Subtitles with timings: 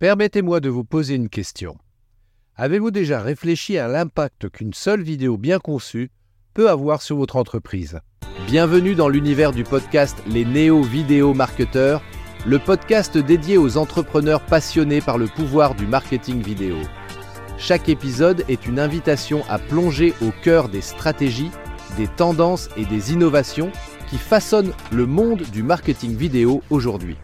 [0.00, 1.76] Permettez-moi de vous poser une question.
[2.56, 6.10] Avez-vous déjà réfléchi à l'impact qu'une seule vidéo bien conçue
[6.54, 8.00] peut avoir sur votre entreprise?
[8.46, 12.02] Bienvenue dans l'univers du podcast Les Néo-Vidéo Marketeurs,
[12.46, 16.78] le podcast dédié aux entrepreneurs passionnés par le pouvoir du marketing vidéo.
[17.58, 21.50] Chaque épisode est une invitation à plonger au cœur des stratégies,
[21.98, 23.70] des tendances et des innovations
[24.08, 27.18] qui façonnent le monde du marketing vidéo aujourd'hui.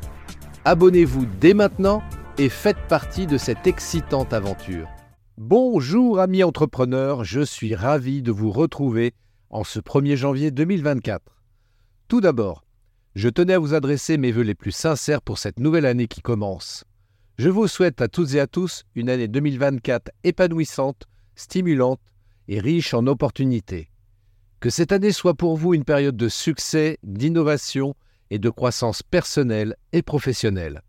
[0.67, 2.03] Abonnez-vous dès maintenant
[2.39, 4.89] et faites partie de cette excitante aventure.
[5.39, 9.15] Bonjour amis entrepreneurs, je suis ravi de vous retrouver
[9.49, 11.23] en ce 1er janvier 2024.
[12.09, 12.65] Tout d'abord,
[13.15, 16.21] je tenais à vous adresser mes voeux les plus sincères pour cette nouvelle année qui
[16.21, 16.85] commence.
[17.39, 21.05] Je vous souhaite à toutes et à tous une année 2024 épanouissante,
[21.37, 22.01] stimulante
[22.49, 23.89] et riche en opportunités.
[24.61, 27.95] Que cette année soit pour vous une période de succès, d'innovation
[28.31, 30.83] et de croissance personnelle et professionnelle.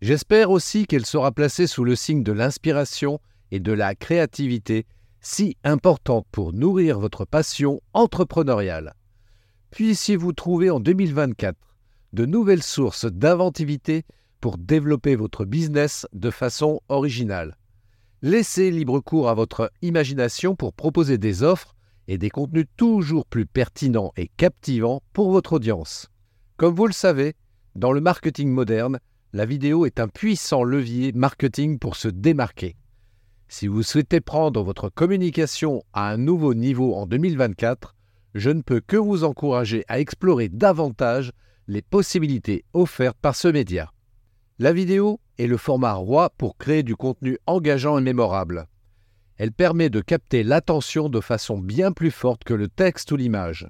[0.00, 3.20] J'espère aussi qu'elle sera placée sous le signe de l'inspiration
[3.50, 4.86] et de la créativité,
[5.20, 8.94] si importante pour nourrir votre passion entrepreneuriale.
[9.72, 11.56] Puissiez-vous trouver en 2024
[12.12, 14.04] de nouvelles sources d'inventivité
[14.40, 17.56] pour développer votre business de façon originale.
[18.22, 21.74] Laissez libre cours à votre imagination pour proposer des offres
[22.06, 26.08] et des contenus toujours plus pertinents et captivants pour votre audience.
[26.56, 27.34] Comme vous le savez,
[27.74, 28.98] dans le marketing moderne,
[29.32, 32.76] la vidéo est un puissant levier marketing pour se démarquer.
[33.48, 37.94] Si vous souhaitez prendre votre communication à un nouveau niveau en 2024,
[38.34, 41.32] je ne peux que vous encourager à explorer davantage
[41.66, 43.92] les possibilités offertes par ce média.
[44.58, 48.66] La vidéo est le format roi pour créer du contenu engageant et mémorable
[49.38, 53.68] elle permet de capter l'attention de façon bien plus forte que le texte ou l'image.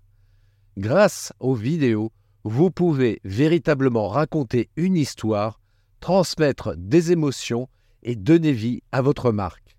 [0.78, 2.10] Grâce aux vidéos,
[2.44, 5.60] vous pouvez véritablement raconter une histoire,
[6.00, 7.68] transmettre des émotions
[8.02, 9.76] et donner vie à votre marque.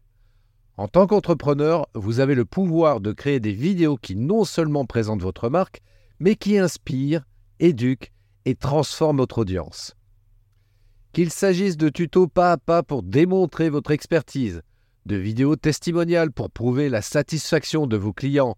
[0.78, 5.22] En tant qu'entrepreneur, vous avez le pouvoir de créer des vidéos qui non seulement présentent
[5.22, 5.82] votre marque,
[6.20, 7.26] mais qui inspirent,
[7.60, 8.12] éduquent
[8.46, 9.96] et transforment votre audience.
[11.12, 14.62] Qu'il s'agisse de tutos pas à pas pour démontrer votre expertise,
[15.06, 18.56] de vidéos testimoniales pour prouver la satisfaction de vos clients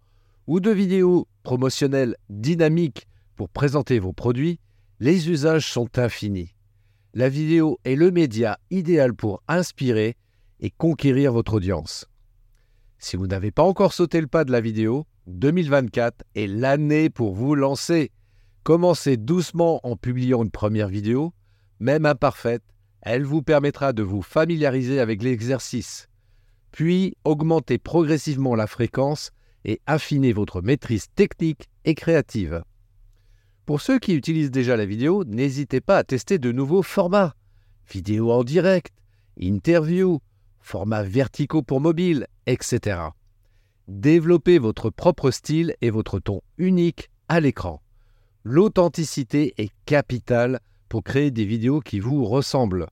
[0.48, 3.08] ou de vidéos promotionnelles dynamiques
[3.42, 4.60] pour présenter vos produits,
[5.00, 6.54] les usages sont infinis.
[7.16, 10.16] La vidéo est le média idéal pour inspirer
[10.60, 12.06] et conquérir votre audience.
[13.00, 17.34] Si vous n'avez pas encore sauté le pas de la vidéo, 2024 est l'année pour
[17.34, 18.12] vous lancer.
[18.62, 21.34] Commencez doucement en publiant une première vidéo,
[21.80, 22.62] même imparfaite,
[23.02, 26.08] elle vous permettra de vous familiariser avec l'exercice
[26.72, 29.32] puis augmentez progressivement la fréquence
[29.66, 32.64] et affinez votre maîtrise technique et créative.
[33.66, 37.36] Pour ceux qui utilisent déjà la vidéo, n'hésitez pas à tester de nouveaux formats.
[37.90, 38.94] Vidéo en direct,
[39.38, 40.20] interview,
[40.60, 43.00] formats verticaux pour mobile, etc.
[43.88, 47.82] Développez votre propre style et votre ton unique à l'écran.
[48.44, 52.88] L'authenticité est capitale pour créer des vidéos qui vous ressemblent.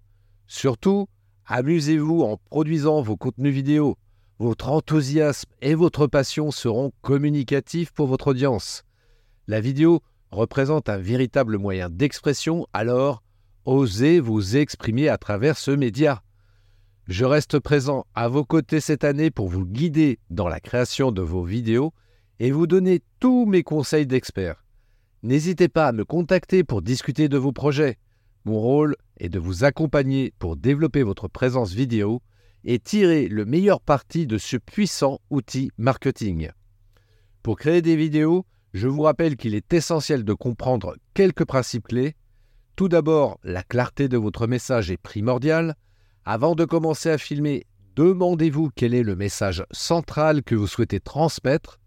[0.48, 1.08] Surtout,
[1.52, 3.98] Amusez-vous en produisant vos contenus vidéo.
[4.38, 8.84] Votre enthousiasme et votre passion seront communicatifs pour votre audience.
[9.48, 13.24] La vidéo représente un véritable moyen d'expression, alors
[13.66, 16.24] osez vous exprimer à travers ce média.
[17.08, 21.22] Je reste présent à vos côtés cette année pour vous guider dans la création de
[21.22, 21.92] vos vidéos
[22.40, 24.64] et vous donner tous mes conseils d'expert.
[25.24, 27.98] N'hésitez pas à me contacter pour discuter de vos projets.
[28.46, 32.22] Mon rôle est de vous accompagner pour développer votre présence vidéo
[32.64, 36.52] et tirer le meilleur parti de ce puissant outil marketing.
[37.44, 42.16] Pour créer des vidéos, je vous rappelle qu'il est essentiel de comprendre quelques principes clés.
[42.76, 45.76] Tout d'abord, la clarté de votre message est primordiale.
[46.26, 47.66] Avant de commencer à filmer,
[47.96, 51.80] demandez-vous quel est le message central que vous souhaitez transmettre.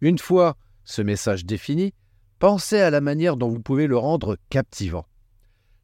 [0.00, 1.94] Une fois ce message défini,
[2.38, 5.06] pensez à la manière dont vous pouvez le rendre captivant.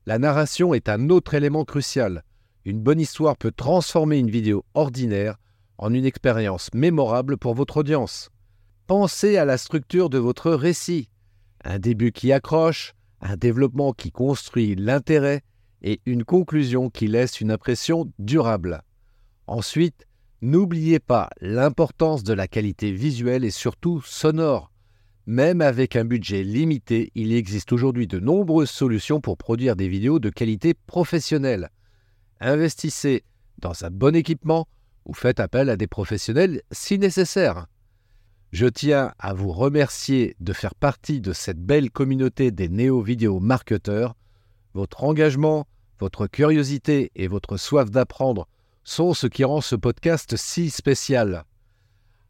[0.07, 2.25] La narration est un autre élément crucial.
[2.65, 5.37] Une bonne histoire peut transformer une vidéo ordinaire
[5.79, 8.31] en une expérience mémorable pour votre audience.
[8.91, 11.09] Pensez à la structure de votre récit.
[11.63, 15.43] Un début qui accroche, un développement qui construit l'intérêt
[15.81, 18.83] et une conclusion qui laisse une impression durable.
[19.47, 20.09] Ensuite,
[20.43, 24.73] n'oubliez pas l'importance de la qualité visuelle et surtout sonore.
[25.25, 30.19] Même avec un budget limité, il existe aujourd'hui de nombreuses solutions pour produire des vidéos
[30.19, 31.71] de qualité professionnelle.
[32.41, 33.23] Investissez
[33.59, 34.67] dans un bon équipement
[35.05, 37.69] ou faites appel à des professionnels si nécessaire.
[38.53, 44.17] Je tiens à vous remercier de faire partie de cette belle communauté des néo-vidéo marketeurs.
[44.75, 45.69] Votre engagement,
[46.01, 48.49] votre curiosité et votre soif d'apprendre
[48.83, 51.45] sont ce qui rend ce podcast si spécial.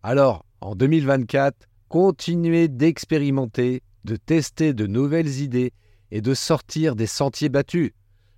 [0.03, 1.57] Alors, en 2024,
[1.89, 5.73] continuez d'expérimenter, de tester de nouvelles idées
[6.11, 7.93] et de sortir des sentiers battus.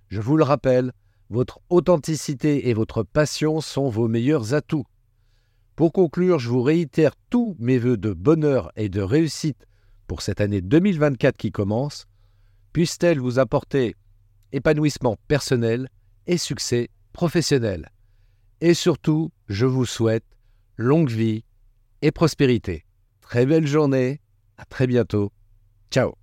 [0.07, 0.93] Je vous le rappelle,
[1.29, 4.85] votre authenticité et votre passion sont vos meilleurs atouts.
[5.75, 9.65] Pour conclure, je vous réitère tous mes voeux de bonheur et de réussite
[10.07, 12.05] pour cette année 2024 qui commence.
[12.73, 13.95] Puisse-t-elle vous apporter
[14.51, 15.89] épanouissement personnel
[16.27, 17.89] et succès professionnel.
[18.61, 20.25] Et surtout, je vous souhaite
[20.77, 21.43] longue vie
[22.01, 22.85] et prospérité.
[23.21, 24.21] Très belle journée,
[24.57, 25.31] à très bientôt.
[25.89, 26.13] Ciao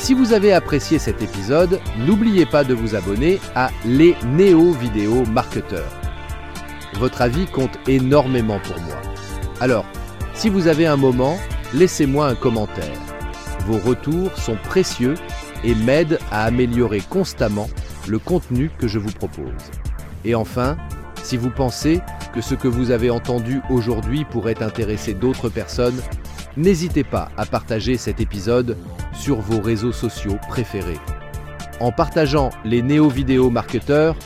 [0.00, 5.26] si vous avez apprécié cet épisode, n'oubliez pas de vous abonner à Les Néo Vidéo
[5.26, 5.99] Marketeurs.
[6.94, 9.00] Votre avis compte énormément pour moi.
[9.60, 9.84] Alors,
[10.34, 11.38] si vous avez un moment,
[11.74, 12.98] laissez-moi un commentaire.
[13.66, 15.14] Vos retours sont précieux
[15.64, 17.68] et m'aident à améliorer constamment
[18.08, 19.52] le contenu que je vous propose.
[20.24, 20.76] Et enfin,
[21.22, 22.00] si vous pensez
[22.32, 26.00] que ce que vous avez entendu aujourd'hui pourrait intéresser d'autres personnes,
[26.56, 28.76] n'hésitez pas à partager cet épisode
[29.12, 30.98] sur vos réseaux sociaux préférés.
[31.80, 34.16] En partageant les néo-vidéo marketeurs,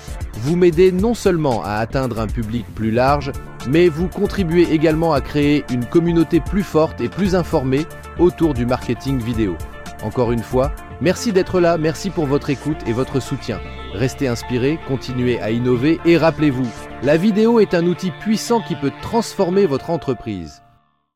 [0.44, 3.32] vous m'aidez non seulement à atteindre un public plus large,
[3.66, 7.86] mais vous contribuez également à créer une communauté plus forte et plus informée
[8.18, 9.56] autour du marketing vidéo.
[10.02, 13.58] Encore une fois, merci d'être là, merci pour votre écoute et votre soutien.
[13.94, 16.68] Restez inspirés, continuez à innover et rappelez-vous,
[17.02, 20.63] la vidéo est un outil puissant qui peut transformer votre entreprise.